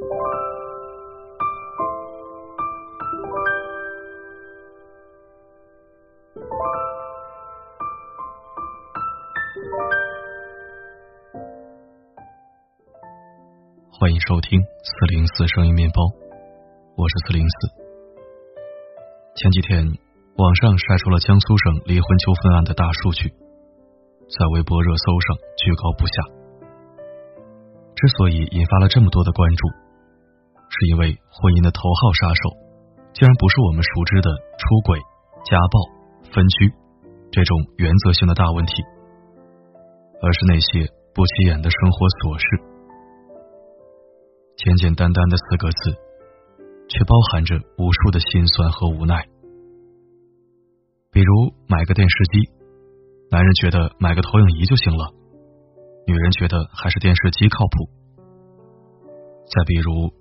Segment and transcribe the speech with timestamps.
[0.00, 0.08] 欢
[14.10, 16.00] 迎收听四零四声音面包，
[16.96, 17.68] 我是四零四。
[19.36, 19.84] 前几天
[20.36, 26.12] 网上晒出了江苏省离婚纠纷案的大数据，在微博热搜上居高不下。
[27.96, 29.68] 之所以引发了这么多的关注，
[30.70, 32.42] 是因为婚姻的头号杀手，
[33.12, 35.02] 竟然不是我们熟知的出轨、
[35.42, 35.74] 家暴、
[36.30, 36.70] 分居
[37.34, 38.78] 这种原则性的大问题，
[40.22, 42.46] 而是那些不起眼的生活琐事。
[44.62, 45.90] 简简单单的四个字，
[46.86, 49.26] 却包含着无数的心酸和无奈。
[51.10, 52.46] 比如买个电视机，
[53.30, 55.10] 男人觉得买个投影仪就行了，
[56.06, 57.90] 女人觉得还是电视机靠谱。
[59.50, 60.12] 再比如，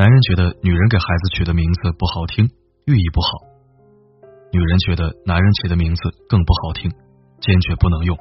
[0.00, 2.48] 男人觉得女人给孩子取的名字不好听，
[2.86, 3.28] 寓意不好；
[4.50, 6.90] 女人觉得男人起的名字更不好听，
[7.38, 8.16] 坚决不能用。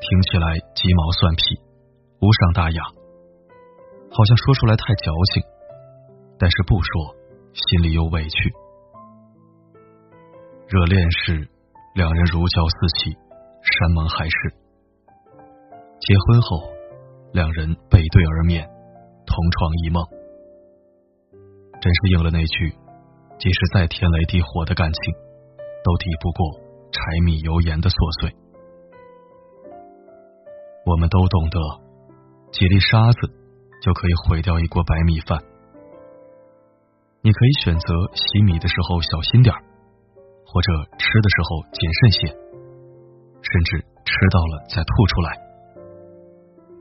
[0.00, 1.54] 听起来鸡毛蒜皮，
[2.18, 2.82] 无伤大雅。
[4.10, 5.44] 好像说出来太矫情，
[6.36, 7.14] 但是不说
[7.54, 8.52] 心里又委屈。
[10.66, 11.48] 热恋时，
[11.94, 13.14] 两人如胶似漆，
[13.62, 14.50] 山盟海誓；
[16.00, 16.58] 结婚后，
[17.32, 18.68] 两人背对而眠，
[19.26, 20.02] 同床异梦。
[21.80, 22.70] 真是应了那句：
[23.38, 25.14] 即使再天雷地火的感情，
[25.84, 26.60] 都抵不过
[26.92, 28.34] 柴米油盐的琐碎。
[30.86, 31.58] 我们都懂得，
[32.52, 33.44] 几粒沙子。
[33.84, 35.36] 就可以毁掉一锅白米饭。
[37.20, 39.52] 你可以选择洗米的时候小心点
[40.48, 42.18] 或者吃的时候谨慎些，
[43.44, 45.28] 甚至吃到了再吐出来。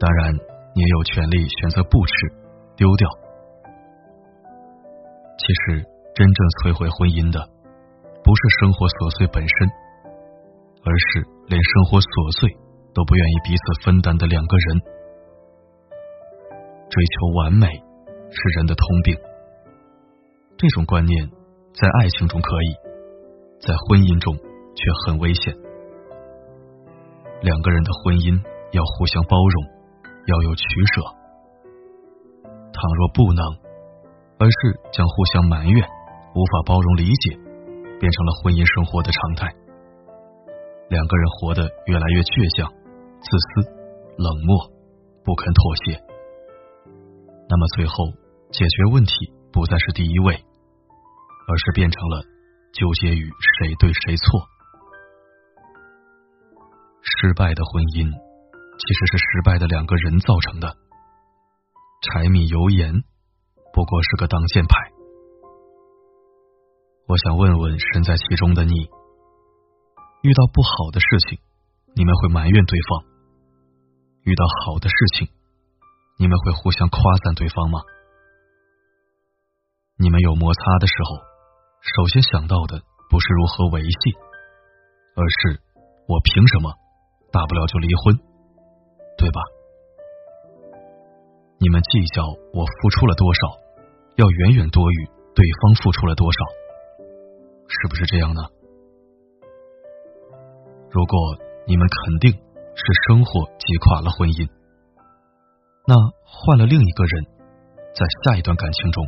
[0.00, 0.32] 当然，
[0.76, 2.12] 你也有权利选择不吃，
[2.76, 3.08] 丢掉。
[5.40, 5.80] 其实，
[6.12, 7.40] 真正摧毁婚姻的，
[8.20, 9.72] 不是生活琐碎本身，
[10.84, 12.52] 而是连生活琐碎
[12.92, 14.66] 都不愿意彼此分担的两个人。
[16.92, 17.72] 追求完美
[18.28, 19.16] 是人的通病，
[20.60, 21.24] 这种观念
[21.72, 22.70] 在爱情中可以，
[23.64, 24.36] 在婚姻中
[24.76, 25.56] 却很危险。
[27.40, 28.36] 两个人的婚姻
[28.76, 29.56] 要互相包容，
[30.26, 30.64] 要有取
[30.94, 31.02] 舍。
[32.44, 33.42] 倘若不能，
[34.38, 35.88] 而是将互相埋怨、
[36.34, 37.34] 无法包容理解，
[37.98, 39.48] 变成了婚姻生活的常态，
[40.90, 42.68] 两个人活得越来越倔强、
[43.22, 43.64] 自私、
[44.18, 44.68] 冷漠，
[45.24, 45.96] 不肯妥协。
[47.48, 48.12] 那么最后，
[48.52, 49.14] 解决问题
[49.52, 52.20] 不再是第一位，而是变成了
[52.74, 54.42] 纠结于谁对谁错。
[57.00, 58.10] 失败的婚姻
[58.78, 60.76] 其实是失败的两个人造成的，
[62.02, 62.92] 柴米油盐
[63.72, 64.76] 不过是个挡箭牌。
[67.08, 68.74] 我想问问身在其中的你，
[70.22, 71.38] 遇到不好的事情，
[71.94, 73.04] 你们会埋怨对方；
[74.24, 75.28] 遇到好的事情。
[76.18, 77.78] 你们会互相夸赞对方吗？
[79.98, 81.16] 你们有摩擦的时候，
[81.96, 84.16] 首先想到的不是如何维系，
[85.14, 85.60] 而是
[86.08, 86.72] 我凭什么？
[87.30, 88.18] 大不了就离婚，
[89.16, 89.40] 对吧？
[91.58, 92.22] 你们计较
[92.52, 93.40] 我付出了多少，
[94.16, 96.38] 要远远多于对方付出了多少，
[97.66, 98.42] 是不是这样呢？
[100.90, 101.18] 如果
[101.66, 102.32] 你们肯定
[102.74, 104.48] 是生活击垮了婚姻。
[105.88, 105.94] 那
[106.24, 107.24] 换了另一个人，
[107.94, 109.04] 在下一段感情中，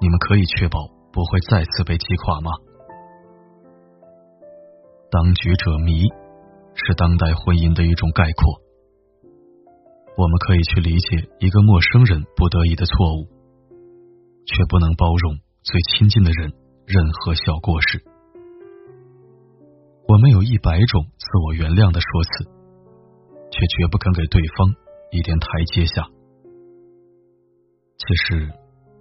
[0.00, 0.78] 你们可以确保
[1.12, 2.50] 不会再次被击垮吗？
[5.10, 6.08] 当局者迷
[6.74, 8.61] 是当代婚姻的一种概括。
[10.16, 13.26] 我们可以去理解一个陌生人不得已的错误，
[14.46, 16.52] 却不能包容最亲近的人
[16.86, 18.02] 任何小过失。
[20.08, 22.44] 我们有一百种自我原谅的说辞，
[23.50, 24.74] 却绝不肯给对方。
[25.14, 26.08] 一点台阶下。
[27.98, 28.48] 其实，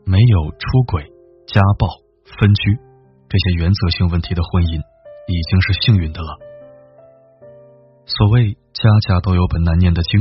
[0.03, 1.07] 没有出轨、
[1.47, 1.87] 家暴、
[2.25, 2.75] 分居
[3.29, 6.37] 这些原则性问题的婚姻，已经是幸运的了。
[8.05, 10.19] 所谓家家都有本难念的经，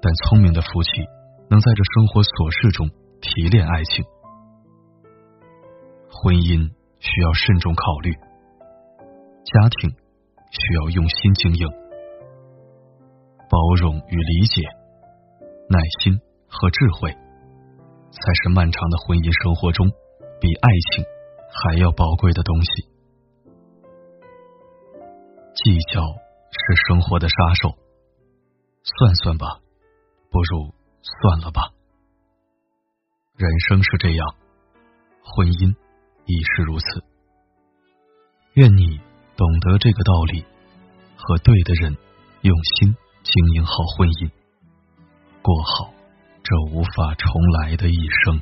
[0.00, 0.90] 但聪明的夫妻
[1.50, 2.88] 能在这生活琐事中
[3.20, 4.04] 提炼爱情。
[6.10, 8.12] 婚姻需要慎重考虑，
[9.44, 9.90] 家庭
[10.50, 11.66] 需要用心经营，
[13.50, 14.62] 包容与理解。
[15.70, 16.18] 耐心
[16.48, 19.86] 和智慧，才是漫长的婚姻生活中
[20.40, 21.04] 比爱情
[21.52, 22.70] 还要宝贵的东西。
[25.52, 26.00] 计较
[26.48, 26.58] 是
[26.88, 27.76] 生活的杀手，
[28.82, 29.60] 算算吧，
[30.30, 31.62] 不如算了吧。
[33.36, 34.26] 人生是这样，
[35.22, 35.74] 婚姻
[36.26, 37.04] 亦是如此。
[38.54, 39.00] 愿你
[39.36, 40.44] 懂得这个道理，
[41.16, 41.96] 和对的人
[42.42, 44.30] 用心经营好婚姻，
[45.40, 45.94] 过好
[46.42, 48.40] 这无法重来的一生。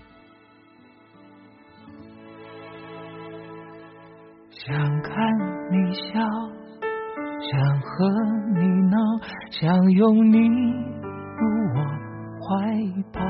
[4.51, 5.13] 想看
[5.71, 6.19] 你笑，
[7.41, 8.09] 想和
[8.55, 8.61] 你
[8.91, 8.97] 闹，
[9.51, 10.49] 想拥你
[11.39, 11.43] 入
[11.75, 11.79] 我
[12.43, 12.47] 怀
[13.13, 13.21] 抱。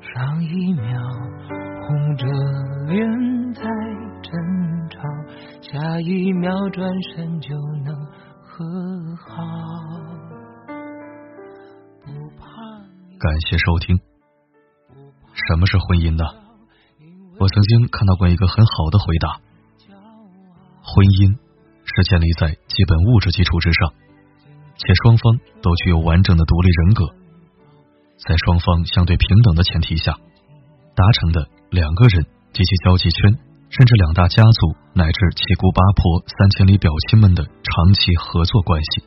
[0.00, 1.00] 上一秒
[1.82, 2.26] 红着
[2.86, 3.62] 脸在
[4.22, 4.32] 争
[4.90, 4.98] 吵，
[5.60, 7.54] 下一秒转身就
[7.84, 7.94] 能
[8.42, 8.64] 和
[9.16, 9.28] 好。
[13.18, 13.98] 感谢收听。
[15.48, 16.24] 什么是婚姻呢？
[17.38, 19.40] 我曾经看到过一个很好的回答：
[20.82, 21.38] 婚姻
[21.84, 23.92] 是建立在基本物质基础之上，
[24.78, 27.04] 且双方都具有完整的独立人格，
[28.26, 30.12] 在双方相对平等的前提下
[30.94, 33.34] 达成的两个人及其交际圈，
[33.68, 39.04] 甚至两大家族乃至七姑八婆、三千里表亲们的长期合作关系。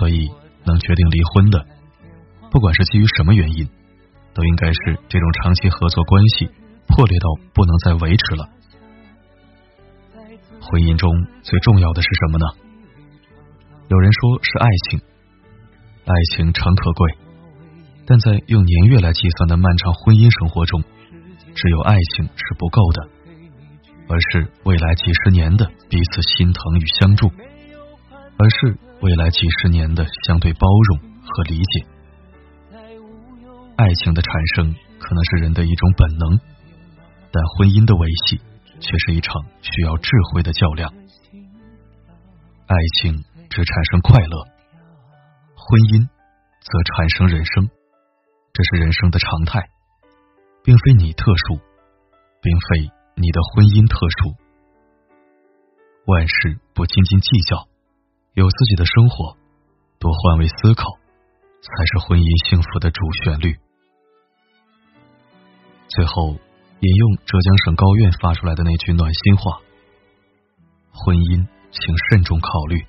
[0.00, 0.30] 所以，
[0.64, 1.66] 能决定离婚的，
[2.50, 3.68] 不管是基于什么原因。
[4.36, 6.44] 都应该是这种长期合作关系
[6.86, 8.46] 破裂到不能再维持了。
[10.60, 11.10] 婚姻中
[11.42, 12.44] 最重要的是什么呢？
[13.88, 15.00] 有人说是爱情，
[16.06, 17.12] 爱情诚可贵，
[18.04, 20.82] 但在用年月来计算的漫长婚姻生活中，
[21.54, 23.08] 只有爱情是不够的，
[24.08, 27.30] 而是未来几十年的彼此心疼与相助，
[28.36, 31.86] 而是未来几十年的相对包容和理解。
[33.76, 36.40] 爱情的产生可能是人的一种本能，
[37.30, 38.40] 但婚姻的维系
[38.80, 40.92] 却是一场需要智慧的较量。
[42.66, 43.22] 爱情
[43.56, 44.44] 只产生快乐，
[45.56, 46.04] 婚姻
[46.60, 47.70] 则产生人生，
[48.52, 49.70] 这是人生的常态，
[50.62, 51.56] 并非你特殊，
[52.42, 54.36] 并非你的婚姻特殊。
[56.04, 57.64] 万事不斤斤计较，
[58.34, 59.38] 有自己的生活，
[59.98, 60.92] 多换位思考，
[61.64, 63.56] 才是婚姻幸福的主旋律。
[65.88, 66.36] 最后，
[66.80, 69.64] 引用浙江省高院发出来的那句暖心话
[70.92, 72.84] ：“婚姻，请慎重考虑；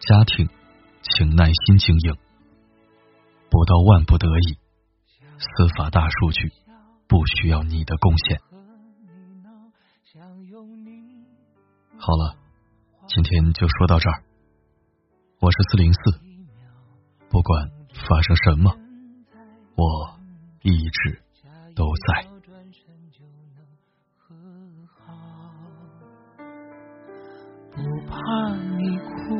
[0.00, 0.48] 家庭，
[1.02, 2.16] 请耐心经营。
[3.50, 4.58] 不到万不得已，
[5.38, 6.50] 司法大数据
[7.06, 8.40] 不需要你的贡献。”
[11.98, 12.36] 好了，
[13.08, 14.24] 今天就说到这儿。
[15.40, 16.00] 我是四零四，
[17.28, 17.70] 不管
[18.08, 18.76] 发生什么，
[19.76, 20.18] 我
[20.62, 21.22] 一直。
[21.76, 22.26] 都在。
[27.70, 27.76] 不
[28.06, 29.39] 怕你哭，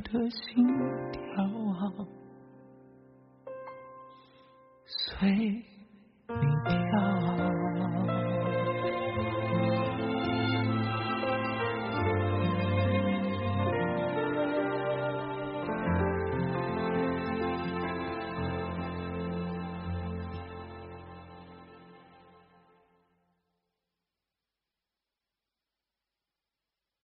[0.00, 0.66] 我的心
[1.12, 2.06] 跳
[4.86, 5.64] 随你
[6.64, 6.89] 听